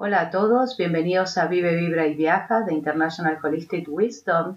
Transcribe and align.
Hola 0.00 0.20
a 0.20 0.30
todos, 0.30 0.76
bienvenidos 0.76 1.36
a 1.38 1.48
Vive, 1.48 1.74
Vibra 1.74 2.06
y 2.06 2.14
Viaja 2.14 2.60
de 2.60 2.72
International 2.72 3.36
Holistic 3.42 3.88
Wisdom. 3.88 4.56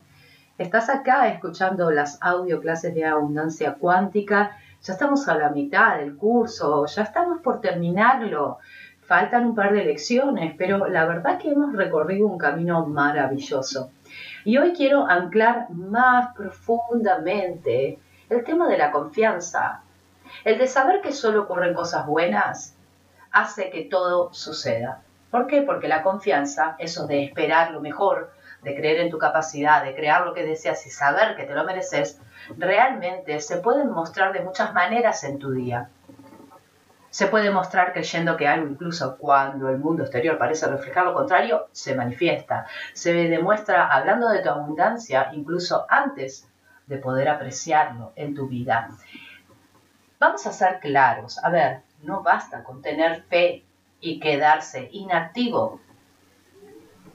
Estás 0.59 0.87
acá 0.87 1.29
escuchando 1.29 1.89
las 1.89 2.19
audio 2.21 2.61
clases 2.61 2.93
de 2.93 3.05
abundancia 3.05 3.73
cuántica. 3.73 4.55
Ya 4.83 4.93
estamos 4.93 5.27
a 5.27 5.33
la 5.33 5.49
mitad 5.49 5.97
del 5.97 6.15
curso, 6.15 6.85
ya 6.85 7.01
estamos 7.01 7.41
por 7.41 7.59
terminarlo. 7.59 8.59
Faltan 9.01 9.47
un 9.47 9.55
par 9.55 9.73
de 9.73 9.83
lecciones, 9.83 10.53
pero 10.59 10.87
la 10.87 11.07
verdad 11.07 11.39
que 11.39 11.49
hemos 11.49 11.73
recorrido 11.73 12.27
un 12.27 12.37
camino 12.37 12.85
maravilloso. 12.85 13.89
Y 14.45 14.59
hoy 14.59 14.73
quiero 14.73 15.07
anclar 15.07 15.71
más 15.71 16.35
profundamente 16.35 17.97
el 18.29 18.43
tema 18.43 18.67
de 18.67 18.77
la 18.77 18.91
confianza, 18.91 19.81
el 20.45 20.59
de 20.59 20.67
saber 20.67 21.01
que 21.01 21.11
solo 21.11 21.41
ocurren 21.41 21.73
cosas 21.73 22.05
buenas, 22.05 22.75
hace 23.31 23.71
que 23.71 23.85
todo 23.85 24.31
suceda. 24.35 25.01
¿Por 25.31 25.47
qué? 25.47 25.61
Porque 25.61 25.87
la 25.87 26.03
confianza, 26.03 26.75
eso 26.77 27.07
de 27.07 27.23
esperar 27.23 27.71
lo 27.71 27.79
mejor, 27.79 28.33
de 28.61 28.75
creer 28.75 28.99
en 28.99 29.09
tu 29.09 29.17
capacidad, 29.17 29.83
de 29.83 29.95
crear 29.95 30.25
lo 30.25 30.33
que 30.33 30.45
deseas 30.45 30.85
y 30.85 30.89
saber 30.89 31.35
que 31.35 31.45
te 31.45 31.55
lo 31.55 31.63
mereces, 31.63 32.19
realmente 32.57 33.39
se 33.39 33.57
puede 33.57 33.85
mostrar 33.85 34.33
de 34.33 34.41
muchas 34.41 34.73
maneras 34.73 35.23
en 35.23 35.39
tu 35.39 35.51
día. 35.51 35.89
Se 37.09 37.27
puede 37.27 37.49
mostrar 37.49 37.91
creyendo 37.91 38.37
que 38.37 38.47
algo, 38.47 38.67
incluso 38.67 39.17
cuando 39.17 39.69
el 39.69 39.79
mundo 39.79 40.03
exterior 40.03 40.37
parece 40.37 40.67
reflejar 40.67 41.05
lo 41.05 41.13
contrario, 41.13 41.67
se 41.71 41.95
manifiesta. 41.95 42.67
Se 42.93 43.13
demuestra 43.13 43.87
hablando 43.87 44.29
de 44.29 44.41
tu 44.41 44.49
abundancia, 44.49 45.29
incluso 45.33 45.85
antes 45.89 46.47
de 46.87 46.97
poder 46.97 47.29
apreciarlo 47.29 48.13
en 48.15 48.35
tu 48.35 48.47
vida. 48.47 48.89
Vamos 50.19 50.45
a 50.45 50.53
ser 50.53 50.79
claros. 50.79 51.43
A 51.43 51.49
ver, 51.49 51.81
no 52.03 52.21
basta 52.21 52.63
con 52.63 52.81
tener 52.81 53.23
fe 53.23 53.65
y 54.01 54.19
quedarse 54.19 54.89
inactivo. 54.91 55.79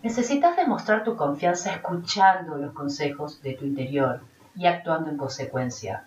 Necesitas 0.02 0.56
demostrar 0.56 1.02
tu 1.02 1.16
confianza 1.16 1.72
escuchando 1.72 2.56
los 2.56 2.72
consejos 2.72 3.42
de 3.42 3.54
tu 3.54 3.64
interior 3.64 4.20
y 4.54 4.66
actuando 4.66 5.10
en 5.10 5.16
consecuencia. 5.16 6.04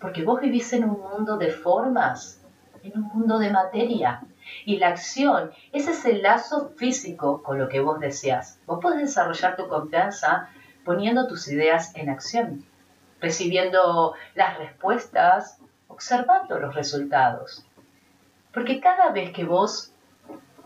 Porque 0.00 0.24
vos 0.24 0.40
vivís 0.40 0.72
en 0.72 0.84
un 0.84 0.98
mundo 0.98 1.36
de 1.36 1.50
formas, 1.50 2.40
en 2.82 2.96
un 2.96 3.08
mundo 3.08 3.38
de 3.38 3.50
materia. 3.50 4.22
Y 4.64 4.78
la 4.78 4.88
acción 4.88 5.50
es 5.72 5.86
ese 5.86 6.14
lazo 6.14 6.70
físico 6.76 7.42
con 7.42 7.58
lo 7.58 7.68
que 7.68 7.80
vos 7.80 8.00
deseas. 8.00 8.58
Vos 8.66 8.80
podés 8.80 9.00
desarrollar 9.00 9.54
tu 9.56 9.68
confianza 9.68 10.48
poniendo 10.84 11.28
tus 11.28 11.46
ideas 11.48 11.94
en 11.94 12.08
acción, 12.08 12.64
recibiendo 13.20 14.14
las 14.34 14.56
respuestas, 14.56 15.58
observando 15.88 16.58
los 16.58 16.74
resultados. 16.74 17.66
Porque 18.52 18.80
cada 18.80 19.10
vez 19.10 19.32
que 19.32 19.44
vos 19.44 19.92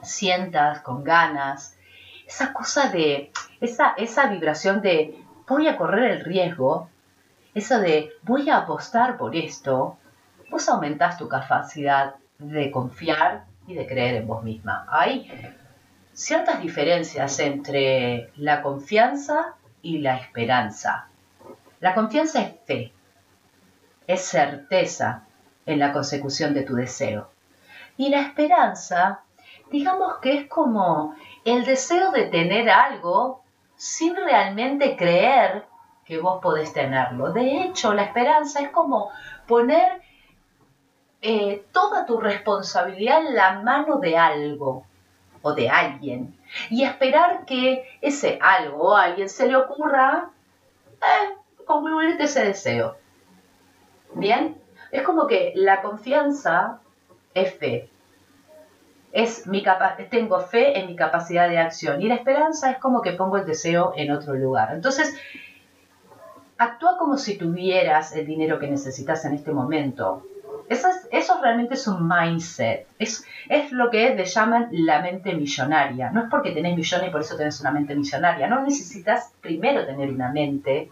sientas 0.03 0.81
con 0.81 1.05
ganas, 1.05 1.77
esa 2.27 2.53
cosa 2.53 2.89
de, 2.89 3.31
esa, 3.61 3.95
esa 3.97 4.27
vibración 4.27 4.81
de 4.81 5.23
voy 5.47 5.69
a 5.69 5.77
correr 5.77 6.11
el 6.13 6.25
riesgo, 6.25 6.89
eso 7.55 7.79
de 7.79 8.13
voy 8.23 8.51
a 8.51 8.59
apostar 8.59 9.17
por 9.17 9.37
esto, 9.37 9.99
vos 10.51 10.69
aumentás 10.69 11.19
tu 11.19 11.29
capacidad 11.29 12.15
de 12.39 12.71
confiar 12.71 13.45
y 13.67 13.75
de 13.75 13.87
creer 13.87 14.17
en 14.17 14.27
vos 14.27 14.43
misma. 14.43 14.87
Hay 14.89 15.31
ciertas 16.13 16.63
diferencias 16.63 17.39
entre 17.39 18.31
la 18.37 18.63
confianza 18.63 19.55
y 19.83 19.98
la 19.98 20.17
esperanza. 20.17 21.09
La 21.81 21.95
confianza 21.95 22.41
es 22.41 22.55
fe, 22.65 22.93
es 24.07 24.23
certeza 24.23 25.25
en 25.67 25.79
la 25.79 25.93
consecución 25.93 26.55
de 26.55 26.63
tu 26.63 26.75
deseo. 26.75 27.34
Y 27.97 28.09
la 28.09 28.23
esperanza, 28.23 29.23
digamos 29.70 30.19
que 30.19 30.39
es 30.39 30.48
como 30.48 31.14
el 31.45 31.64
deseo 31.64 32.11
de 32.11 32.27
tener 32.27 32.70
algo 32.70 33.42
sin 33.77 34.17
realmente 34.17 34.97
creer 34.97 35.64
que 36.05 36.19
vos 36.19 36.41
podés 36.42 36.73
tenerlo. 36.73 37.33
De 37.33 37.62
hecho, 37.62 37.95
la 37.95 38.05
esperanza 38.05 38.61
es 38.61 38.70
como 38.70 39.11
poner 39.46 40.02
eh, 41.23 41.64
toda 41.73 42.05
tu 42.05 42.20
responsabilidad 42.20 43.27
en 43.27 43.35
la 43.35 43.61
mano 43.61 43.96
de 43.96 44.17
algo 44.19 44.85
o 45.42 45.52
de 45.55 45.70
alguien 45.70 46.39
y 46.70 46.85
esperar 46.85 47.45
que 47.46 47.85
ese 48.01 48.39
algo 48.40 48.90
o 48.90 48.96
alguien 48.96 49.29
se 49.29 49.46
le 49.46 49.57
ocurra 49.57 50.30
eh, 51.01 51.36
concluirte 51.64 52.24
ese 52.24 52.45
deseo. 52.45 52.96
Bien, 54.14 54.61
es 54.90 55.02
como 55.02 55.27
que 55.27 55.52
la 55.57 55.83
confianza 55.83 56.80
es 57.34 57.55
fe. 57.55 57.89
Es 59.12 59.46
mi 59.46 59.62
tengo 60.11 60.40
fe 60.40 60.78
en 60.78 60.86
mi 60.86 60.96
capacidad 60.96 61.48
de 61.48 61.58
acción 61.58 62.02
y 62.02 62.08
la 62.08 62.17
esperanza 62.17 62.70
es 62.70 62.78
como 62.78 63.00
que 63.00 63.12
pongo 63.12 63.36
el 63.36 63.46
deseo 63.46 63.92
en 63.96 64.11
otro 64.11 64.34
lugar. 64.34 64.70
Entonces, 64.72 65.14
actúa 66.58 66.96
como 66.98 67.17
si 67.17 67.36
tuvieras 67.36 68.14
el 68.17 68.27
dinero 68.27 68.58
que 68.58 68.68
necesitas 68.68 69.24
en 69.24 69.34
este 69.34 69.52
momento. 69.52 70.27
Eso, 70.68 70.89
eso 71.12 71.40
realmente 71.42 71.74
es 71.74 71.86
un 71.86 72.08
mindset. 72.08 72.86
Es, 72.98 73.24
es 73.48 73.70
lo 73.70 73.90
que 73.90 74.14
le 74.14 74.24
llaman 74.24 74.68
la 74.72 75.02
mente 75.02 75.34
millonaria. 75.34 76.11
No 76.11 76.22
es 76.22 76.30
porque 76.30 76.52
tenés 76.52 76.74
millones 76.74 77.08
y 77.08 77.11
por 77.11 77.20
eso 77.20 77.36
tenés 77.36 77.61
una 77.61 77.70
mente 77.70 77.95
millonaria. 77.95 78.48
No 78.48 78.62
necesitas 78.62 79.33
primero 79.40 79.84
tener 79.84 80.11
una 80.11 80.33
mente 80.33 80.90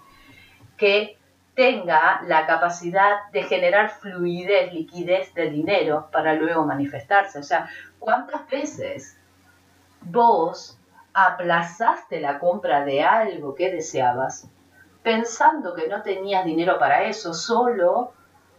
que 0.76 1.16
tenga 1.55 2.23
la 2.27 2.47
capacidad 2.47 3.31
de 3.31 3.43
generar 3.43 3.91
fluidez, 3.91 4.73
liquidez 4.73 5.35
del 5.35 5.53
dinero 5.53 6.09
para 6.11 6.35
luego 6.35 6.65
manifestarse. 6.65 7.39
O 7.39 7.43
sea, 7.43 7.69
¿cuántas 7.99 8.49
veces 8.49 9.19
vos 10.01 10.79
aplazaste 11.13 12.21
la 12.21 12.39
compra 12.39 12.85
de 12.85 13.03
algo 13.03 13.55
que 13.55 13.71
deseabas 13.71 14.49
pensando 15.03 15.75
que 15.75 15.89
no 15.89 16.03
tenías 16.03 16.45
dinero 16.45 16.79
para 16.79 17.05
eso, 17.05 17.35
solo 17.35 18.13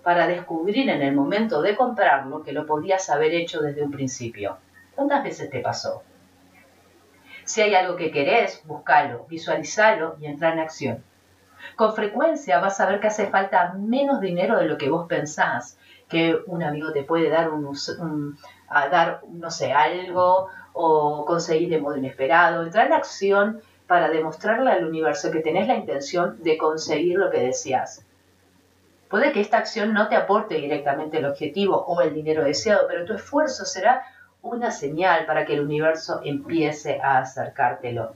para 0.03 0.27
descubrir 0.27 0.89
en 0.89 1.01
el 1.01 1.15
momento 1.15 1.61
de 1.61 1.75
comprarlo 1.75 2.43
que 2.43 2.51
lo 2.51 2.65
podías 2.67 3.09
haber 3.09 3.33
hecho 3.33 3.61
desde 3.61 3.83
un 3.83 3.91
principio? 3.91 4.57
¿Cuántas 4.93 5.23
veces 5.23 5.49
te 5.49 5.61
pasó? 5.61 6.03
Si 7.45 7.61
hay 7.61 7.73
algo 7.73 7.95
que 7.95 8.11
querés, 8.11 8.61
búscalo, 8.65 9.25
visualizalo 9.27 10.15
y 10.19 10.27
entra 10.27 10.53
en 10.53 10.59
acción 10.59 11.03
con 11.75 11.95
frecuencia 11.95 12.59
vas 12.59 12.79
a 12.79 12.85
ver 12.85 12.99
que 12.99 13.07
hace 13.07 13.27
falta 13.27 13.73
menos 13.73 14.21
dinero 14.21 14.57
de 14.57 14.65
lo 14.65 14.77
que 14.77 14.89
vos 14.89 15.07
pensás, 15.07 15.77
que 16.07 16.39
un 16.47 16.63
amigo 16.63 16.91
te 16.91 17.03
puede 17.03 17.29
dar, 17.29 17.49
un, 17.49 18.37
a 18.67 18.87
dar 18.89 19.21
no 19.29 19.49
sé, 19.51 19.73
algo 19.73 20.47
o 20.73 21.25
conseguir 21.25 21.69
de 21.69 21.79
modo 21.79 21.97
inesperado. 21.97 22.63
Entrar 22.63 22.87
en 22.87 22.93
acción 22.93 23.61
para 23.87 24.09
demostrarle 24.09 24.71
al 24.71 24.85
universo 24.85 25.31
que 25.31 25.39
tenés 25.39 25.67
la 25.67 25.75
intención 25.75 26.41
de 26.41 26.57
conseguir 26.57 27.17
lo 27.17 27.29
que 27.29 27.39
deseas. 27.39 28.05
Puede 29.09 29.31
que 29.31 29.41
esta 29.41 29.57
acción 29.57 29.93
no 29.93 30.07
te 30.07 30.15
aporte 30.15 30.55
directamente 30.55 31.19
el 31.19 31.25
objetivo 31.25 31.85
o 31.85 32.01
el 32.01 32.13
dinero 32.13 32.43
deseado, 32.43 32.87
pero 32.87 33.05
tu 33.05 33.13
esfuerzo 33.13 33.65
será 33.65 34.03
una 34.41 34.71
señal 34.71 35.25
para 35.25 35.45
que 35.45 35.53
el 35.53 35.61
universo 35.61 36.21
empiece 36.23 36.99
a 37.01 37.19
acercártelo 37.19 38.15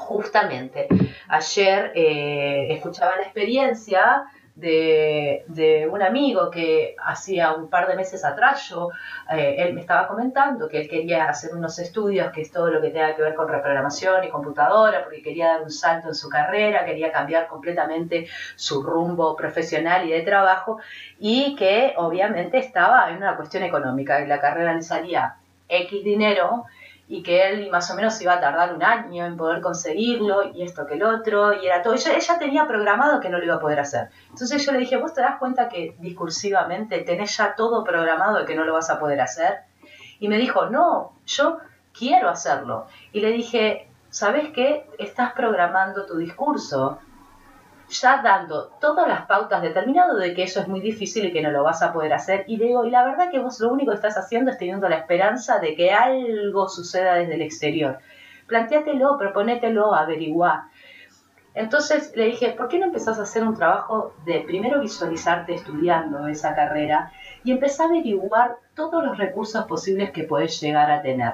justamente. 0.00 0.88
Ayer 1.28 1.92
eh, 1.94 2.68
escuchaba 2.70 3.16
la 3.16 3.22
experiencia 3.22 4.24
de, 4.54 5.88
un 5.90 6.02
amigo 6.02 6.50
que 6.50 6.94
hacía 7.02 7.52
un 7.52 7.68
par 7.68 7.86
de 7.88 7.96
meses 7.96 8.24
atrás 8.24 8.68
yo, 8.68 8.90
eh, 9.32 9.56
él 9.58 9.74
me 9.74 9.80
estaba 9.80 10.06
comentando 10.06 10.68
que 10.68 10.82
él 10.82 10.88
quería 10.88 11.28
hacer 11.28 11.54
unos 11.54 11.78
estudios, 11.78 12.30
que 12.32 12.42
es 12.42 12.50
todo 12.50 12.70
lo 12.70 12.80
que 12.80 12.90
tenga 12.90 13.14
que 13.14 13.22
ver 13.22 13.34
con 13.34 13.48
reprogramación 13.48 14.24
y 14.24 14.28
computadora, 14.28 15.02
porque 15.04 15.22
quería 15.22 15.48
dar 15.48 15.62
un 15.62 15.70
salto 15.70 16.08
en 16.08 16.14
su 16.14 16.28
carrera, 16.28 16.84
quería 16.84 17.10
cambiar 17.10 17.46
completamente 17.46 18.26
su 18.56 18.82
rumbo 18.82 19.34
profesional 19.36 20.06
y 20.06 20.12
de 20.12 20.22
trabajo, 20.22 20.78
y 21.18 21.54
que 21.56 21.94
obviamente 21.96 22.58
estaba 22.58 23.10
en 23.10 23.16
una 23.16 23.36
cuestión 23.36 23.62
económica, 23.62 24.20
la 24.20 24.40
carrera 24.40 24.74
le 24.74 24.82
salía 24.82 25.36
X 25.68 26.04
dinero 26.04 26.66
y 27.10 27.24
que 27.24 27.48
él 27.48 27.70
más 27.72 27.90
o 27.90 27.96
menos 27.96 28.20
iba 28.22 28.34
a 28.34 28.40
tardar 28.40 28.72
un 28.72 28.84
año 28.84 29.26
en 29.26 29.36
poder 29.36 29.60
conseguirlo 29.60 30.52
y 30.54 30.62
esto 30.62 30.86
que 30.86 30.94
el 30.94 31.02
otro 31.02 31.60
y 31.60 31.66
era 31.66 31.82
todo. 31.82 31.94
Ella, 31.94 32.12
ella 32.16 32.38
tenía 32.38 32.68
programado 32.68 33.18
que 33.18 33.28
no 33.28 33.38
lo 33.38 33.44
iba 33.44 33.56
a 33.56 33.58
poder 33.58 33.80
hacer. 33.80 34.10
Entonces 34.28 34.64
yo 34.64 34.70
le 34.70 34.78
dije, 34.78 34.96
vos 34.96 35.12
te 35.12 35.20
das 35.20 35.36
cuenta 35.40 35.68
que 35.68 35.96
discursivamente 35.98 37.00
tenés 37.00 37.36
ya 37.36 37.56
todo 37.56 37.82
programado 37.82 38.38
de 38.38 38.44
que 38.44 38.54
no 38.54 38.62
lo 38.62 38.74
vas 38.74 38.90
a 38.90 39.00
poder 39.00 39.20
hacer. 39.20 39.58
Y 40.20 40.28
me 40.28 40.38
dijo, 40.38 40.66
no, 40.66 41.14
yo 41.26 41.58
quiero 41.92 42.28
hacerlo. 42.28 42.86
Y 43.10 43.18
le 43.18 43.32
dije, 43.32 43.88
¿sabes 44.08 44.50
qué? 44.50 44.88
Estás 44.96 45.32
programando 45.32 46.06
tu 46.06 46.16
discurso 46.16 47.00
ya 47.90 48.22
dando 48.22 48.68
todas 48.80 49.08
las 49.08 49.26
pautas 49.26 49.62
determinado 49.62 50.16
de 50.16 50.32
que 50.34 50.44
eso 50.44 50.60
es 50.60 50.68
muy 50.68 50.80
difícil 50.80 51.26
y 51.26 51.32
que 51.32 51.42
no 51.42 51.50
lo 51.50 51.64
vas 51.64 51.82
a 51.82 51.92
poder 51.92 52.12
hacer. 52.12 52.44
Y 52.46 52.56
digo, 52.56 52.84
y 52.84 52.90
la 52.90 53.04
verdad 53.04 53.30
que 53.30 53.40
vos 53.40 53.60
lo 53.60 53.70
único 53.70 53.90
que 53.90 53.96
estás 53.96 54.16
haciendo 54.16 54.50
es 54.50 54.58
teniendo 54.58 54.88
la 54.88 54.96
esperanza 54.96 55.58
de 55.58 55.74
que 55.74 55.92
algo 55.92 56.68
suceda 56.68 57.14
desde 57.14 57.34
el 57.34 57.42
exterior. 57.42 57.98
Plantéatelo, 58.46 59.18
proponételo, 59.18 59.94
averiguá. 59.94 60.70
Entonces 61.54 62.12
le 62.14 62.26
dije, 62.26 62.50
¿por 62.50 62.68
qué 62.68 62.78
no 62.78 62.86
empezás 62.86 63.18
a 63.18 63.22
hacer 63.22 63.42
un 63.42 63.56
trabajo 63.56 64.14
de 64.24 64.40
primero 64.40 64.80
visualizarte 64.80 65.54
estudiando 65.54 66.28
esa 66.28 66.54
carrera 66.54 67.12
y 67.42 67.50
empezar 67.50 67.86
a 67.86 67.90
averiguar 67.90 68.56
todos 68.74 69.02
los 69.02 69.18
recursos 69.18 69.64
posibles 69.66 70.10
que 70.12 70.24
puedes 70.24 70.60
llegar 70.60 70.90
a 70.90 71.02
tener? 71.02 71.32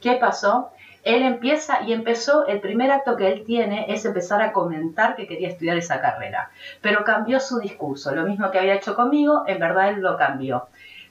¿Qué 0.00 0.14
pasó? 0.14 0.70
Él 1.04 1.22
empieza 1.22 1.82
y 1.82 1.92
empezó, 1.92 2.46
el 2.46 2.60
primer 2.60 2.90
acto 2.92 3.16
que 3.16 3.32
él 3.32 3.44
tiene 3.44 3.86
es 3.92 4.04
empezar 4.04 4.40
a 4.40 4.52
comentar 4.52 5.16
que 5.16 5.26
quería 5.26 5.48
estudiar 5.48 5.76
esa 5.76 6.00
carrera, 6.00 6.50
pero 6.80 7.04
cambió 7.04 7.40
su 7.40 7.58
discurso, 7.58 8.14
lo 8.14 8.24
mismo 8.24 8.50
que 8.50 8.58
había 8.58 8.74
hecho 8.74 8.94
conmigo, 8.94 9.42
en 9.46 9.58
verdad 9.58 9.88
él 9.88 10.00
lo 10.00 10.16
cambió. 10.16 10.68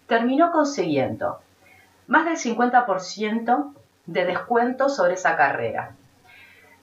Terminó 0.08 0.52
consiguiendo 0.52 1.40
más 2.08 2.26
del 2.26 2.38
50% 2.38 3.74
de 4.06 4.26
descuento 4.26 4.90
sobre 4.90 5.14
esa 5.14 5.36
carrera. 5.36 5.96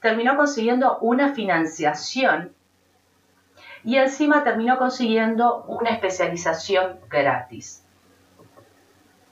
Terminó 0.00 0.36
consiguiendo 0.36 0.98
una 0.98 1.34
financiación 1.34 2.52
y 3.84 3.96
encima 3.96 4.44
terminó 4.44 4.78
consiguiendo 4.78 5.64
una 5.66 5.90
especialización 5.90 6.98
gratis. 7.08 7.84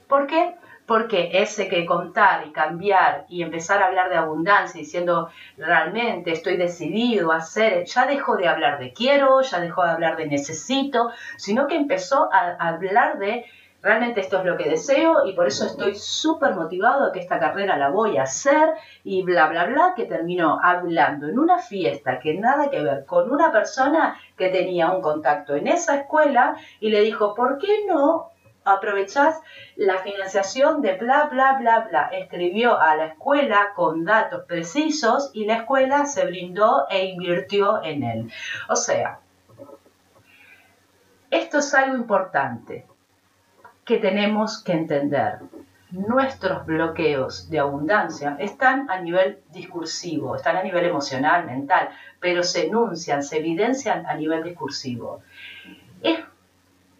¿Por 0.08 0.26
qué? 0.26 0.56
Porque 0.86 1.30
ese 1.32 1.68
que 1.68 1.84
contar 1.84 2.46
y 2.46 2.52
cambiar 2.52 3.26
y 3.28 3.42
empezar 3.42 3.82
a 3.82 3.86
hablar 3.86 4.08
de 4.08 4.16
abundancia 4.16 4.80
diciendo 4.80 5.30
realmente 5.56 6.32
estoy 6.32 6.56
decidido 6.56 7.32
a 7.32 7.36
hacer, 7.36 7.84
ya 7.84 8.06
dejó 8.06 8.36
de 8.36 8.48
hablar 8.48 8.78
de 8.78 8.92
quiero, 8.92 9.40
ya 9.40 9.60
dejó 9.60 9.84
de 9.84 9.90
hablar 9.90 10.16
de 10.16 10.26
necesito, 10.26 11.10
sino 11.36 11.66
que 11.66 11.76
empezó 11.76 12.28
a 12.32 12.56
hablar 12.58 13.18
de 13.18 13.44
realmente 13.86 14.20
esto 14.20 14.38
es 14.38 14.44
lo 14.44 14.56
que 14.56 14.68
deseo 14.68 15.26
y 15.26 15.32
por 15.32 15.46
eso 15.46 15.64
estoy 15.66 15.94
súper 15.94 16.54
motivado 16.54 17.06
a 17.06 17.12
que 17.12 17.20
esta 17.20 17.38
carrera 17.38 17.76
la 17.76 17.88
voy 17.88 18.16
a 18.16 18.24
hacer 18.24 18.70
y 19.04 19.22
bla, 19.22 19.46
bla, 19.48 19.64
bla, 19.66 19.92
que 19.94 20.06
terminó 20.06 20.58
hablando 20.60 21.28
en 21.28 21.38
una 21.38 21.58
fiesta 21.58 22.18
que 22.18 22.34
nada 22.34 22.68
que 22.68 22.82
ver 22.82 23.04
con 23.06 23.30
una 23.30 23.52
persona 23.52 24.18
que 24.36 24.48
tenía 24.48 24.90
un 24.90 25.00
contacto 25.00 25.54
en 25.54 25.68
esa 25.68 25.96
escuela 25.96 26.56
y 26.80 26.90
le 26.90 27.00
dijo, 27.02 27.34
¿por 27.34 27.58
qué 27.58 27.86
no 27.86 28.32
aprovechás 28.66 29.40
la 29.76 29.98
financiación 29.98 30.82
de 30.82 30.94
bla, 30.94 31.28
bla, 31.30 31.56
bla, 31.58 31.86
bla? 31.88 32.10
Escribió 32.12 32.78
a 32.78 32.96
la 32.96 33.06
escuela 33.06 33.72
con 33.74 34.04
datos 34.04 34.44
precisos 34.44 35.30
y 35.32 35.46
la 35.46 35.58
escuela 35.58 36.06
se 36.06 36.26
brindó 36.26 36.86
e 36.90 37.06
invirtió 37.06 37.82
en 37.82 38.02
él. 38.02 38.32
O 38.68 38.76
sea, 38.76 39.20
esto 41.30 41.58
es 41.58 41.74
algo 41.74 41.96
importante 41.96 42.86
que 43.84 43.98
tenemos 43.98 44.62
que 44.62 44.72
entender. 44.72 45.38
Nuestros 45.92 46.66
bloqueos 46.66 47.48
de 47.48 47.60
abundancia 47.60 48.36
están 48.40 48.90
a 48.90 49.00
nivel 49.00 49.38
discursivo, 49.52 50.34
están 50.34 50.56
a 50.56 50.62
nivel 50.62 50.84
emocional, 50.84 51.46
mental, 51.46 51.90
pero 52.18 52.42
se 52.42 52.66
enuncian, 52.66 53.22
se 53.22 53.38
evidencian 53.38 54.04
a 54.06 54.14
nivel 54.14 54.42
discursivo. 54.42 55.22
Es 56.02 56.18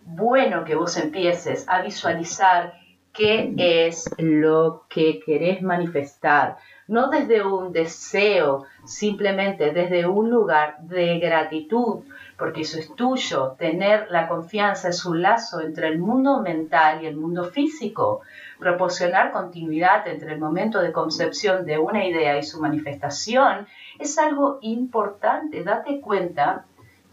bueno 0.07 0.65
que 0.65 0.75
vos 0.75 0.97
empieces 0.97 1.69
a 1.69 1.83
visualizar 1.83 2.75
qué 3.13 3.55
es 3.57 4.11
lo 4.19 4.85
que 4.89 5.21
querés 5.25 5.63
manifestar, 5.63 6.59
no 6.87 7.09
desde 7.09 7.43
un 7.43 7.73
deseo, 7.73 8.67
simplemente 8.85 9.73
desde 9.73 10.07
un 10.07 10.31
lugar 10.31 10.79
de 10.81 11.19
gratitud, 11.19 12.05
porque 12.39 12.61
eso 12.61 12.79
es 12.79 12.95
tuyo. 12.95 13.57
Tener 13.59 14.09
la 14.11 14.29
confianza 14.29 14.91
es 14.91 15.05
un 15.05 15.23
lazo 15.23 15.61
entre 15.61 15.89
el 15.89 15.99
mundo 15.99 16.41
mental 16.41 17.03
y 17.03 17.07
el 17.07 17.17
mundo 17.17 17.45
físico. 17.45 18.21
Proporcionar 18.59 19.33
continuidad 19.33 20.07
entre 20.07 20.35
el 20.35 20.39
momento 20.39 20.81
de 20.81 20.93
concepción 20.93 21.65
de 21.65 21.79
una 21.79 22.07
idea 22.07 22.39
y 22.39 22.43
su 22.43 22.61
manifestación 22.61 23.67
es 23.99 24.19
algo 24.19 24.59
importante. 24.61 25.65
Date 25.65 26.01
cuenta 26.01 26.67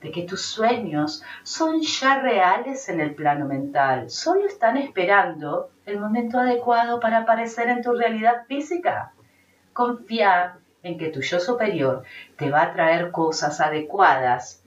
de 0.04 0.12
que 0.12 0.24
tus 0.24 0.46
sueños 0.46 1.24
son 1.44 1.82
ya 1.82 2.20
reales 2.20 2.90
en 2.90 3.00
el 3.00 3.16
plano 3.16 3.46
mental, 3.48 4.10
solo 4.10 4.46
están 4.46 4.76
esperando 4.78 5.72
el 5.86 6.00
momento 6.00 6.40
adecuado 6.40 7.00
para 7.00 7.20
aparecer 7.20 7.70
en 7.70 7.82
tu 7.82 7.94
realidad 7.94 8.46
física. 8.48 9.14
Confía 9.72 10.58
en 10.84 10.98
que 10.98 11.10
tu 11.10 11.22
yo 11.22 11.40
superior 11.40 12.04
te 12.36 12.52
va 12.52 12.64
a 12.64 12.74
traer 12.74 13.12
cosas 13.12 13.62
adecuadas 13.62 14.62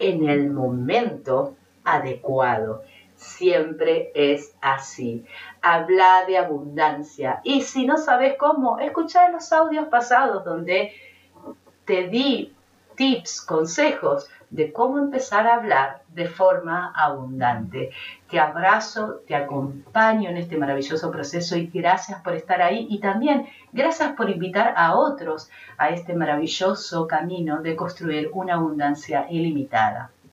en 0.00 0.28
el 0.28 0.50
momento 0.50 1.54
adecuado. 1.84 2.82
Siempre 3.14 4.10
es 4.14 4.56
así. 4.60 5.24
Habla 5.62 6.24
de 6.26 6.36
abundancia. 6.36 7.40
Y 7.44 7.62
si 7.62 7.86
no 7.86 7.96
sabes 7.96 8.34
cómo, 8.36 8.80
escucha 8.80 9.28
los 9.28 9.52
audios 9.52 9.86
pasados 9.86 10.44
donde 10.44 10.92
te 11.84 12.08
di 12.08 12.53
tips, 12.94 13.40
consejos 13.42 14.28
de 14.50 14.72
cómo 14.72 14.98
empezar 14.98 15.46
a 15.46 15.56
hablar 15.56 16.02
de 16.08 16.28
forma 16.28 16.92
abundante. 16.94 17.90
Te 18.30 18.38
abrazo, 18.38 19.22
te 19.26 19.34
acompaño 19.34 20.30
en 20.30 20.36
este 20.36 20.56
maravilloso 20.56 21.10
proceso 21.10 21.56
y 21.56 21.66
gracias 21.66 22.22
por 22.22 22.34
estar 22.34 22.62
ahí 22.62 22.86
y 22.88 23.00
también 23.00 23.46
gracias 23.72 24.12
por 24.12 24.30
invitar 24.30 24.74
a 24.76 24.94
otros 24.94 25.50
a 25.76 25.90
este 25.90 26.14
maravilloso 26.14 27.08
camino 27.08 27.62
de 27.62 27.74
construir 27.74 28.30
una 28.32 28.54
abundancia 28.54 29.26
ilimitada. 29.28 30.13